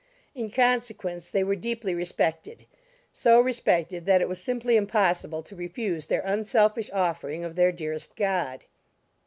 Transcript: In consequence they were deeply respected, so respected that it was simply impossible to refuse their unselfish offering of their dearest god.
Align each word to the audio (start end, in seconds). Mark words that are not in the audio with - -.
In 0.33 0.49
consequence 0.49 1.29
they 1.29 1.43
were 1.43 1.55
deeply 1.55 1.93
respected, 1.93 2.65
so 3.13 3.39
respected 3.39 4.07
that 4.07 4.19
it 4.19 4.27
was 4.27 4.41
simply 4.41 4.75
impossible 4.75 5.43
to 5.43 5.55
refuse 5.55 6.07
their 6.07 6.21
unselfish 6.21 6.89
offering 6.91 7.43
of 7.43 7.55
their 7.55 7.71
dearest 7.71 8.15
god. 8.15 8.63